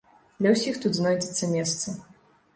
Для 0.43 0.53
ўсіх 0.55 0.79
тут 0.85 0.97
знойдзецца 1.01 1.51
месца. 1.53 1.97